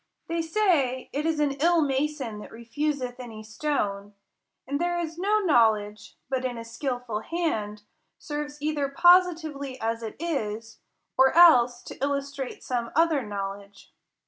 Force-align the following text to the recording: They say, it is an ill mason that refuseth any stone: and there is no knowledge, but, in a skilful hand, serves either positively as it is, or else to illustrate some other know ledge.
They 0.27 0.41
say, 0.41 1.11
it 1.13 1.27
is 1.27 1.39
an 1.39 1.51
ill 1.59 1.81
mason 1.83 2.39
that 2.39 2.51
refuseth 2.51 3.19
any 3.19 3.43
stone: 3.43 4.15
and 4.67 4.81
there 4.81 4.97
is 4.97 5.19
no 5.19 5.41
knowledge, 5.41 6.17
but, 6.27 6.43
in 6.43 6.57
a 6.57 6.65
skilful 6.65 7.19
hand, 7.19 7.83
serves 8.17 8.59
either 8.63 8.89
positively 8.89 9.79
as 9.79 10.01
it 10.01 10.15
is, 10.19 10.79
or 11.19 11.31
else 11.37 11.83
to 11.83 12.03
illustrate 12.03 12.63
some 12.63 12.89
other 12.95 13.21
know 13.21 13.51
ledge. 13.59 13.93